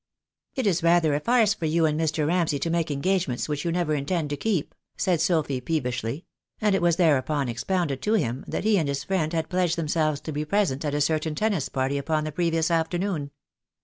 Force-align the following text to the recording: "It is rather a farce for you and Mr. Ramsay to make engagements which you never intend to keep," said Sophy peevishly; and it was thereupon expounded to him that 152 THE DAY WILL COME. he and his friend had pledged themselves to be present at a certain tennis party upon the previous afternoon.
"It 0.55 0.65
is 0.65 0.81
rather 0.81 1.13
a 1.13 1.19
farce 1.19 1.53
for 1.53 1.65
you 1.67 1.85
and 1.85 1.99
Mr. 1.99 2.25
Ramsay 2.25 2.57
to 2.57 2.71
make 2.71 2.89
engagements 2.89 3.47
which 3.47 3.63
you 3.63 3.71
never 3.71 3.93
intend 3.93 4.31
to 4.31 4.35
keep," 4.35 4.73
said 4.97 5.21
Sophy 5.21 5.61
peevishly; 5.61 6.25
and 6.59 6.73
it 6.73 6.81
was 6.81 6.95
thereupon 6.95 7.47
expounded 7.47 8.01
to 8.01 8.13
him 8.13 8.43
that 8.47 8.63
152 8.63 8.63
THE 8.63 8.63
DAY 8.63 8.63
WILL 8.63 8.63
COME. 8.63 8.73
he 8.73 8.77
and 8.79 8.89
his 8.89 9.03
friend 9.03 9.33
had 9.33 9.49
pledged 9.51 9.75
themselves 9.77 10.19
to 10.21 10.31
be 10.31 10.43
present 10.43 10.83
at 10.83 10.95
a 10.95 11.01
certain 11.01 11.35
tennis 11.35 11.69
party 11.69 11.99
upon 11.99 12.23
the 12.23 12.31
previous 12.31 12.71
afternoon. 12.71 13.29